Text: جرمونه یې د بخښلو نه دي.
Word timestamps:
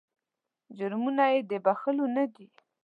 جرمونه 0.77 1.23
یې 1.33 1.39
د 1.49 1.51
بخښلو 1.65 2.05
نه 2.15 2.25
دي. 2.33 2.47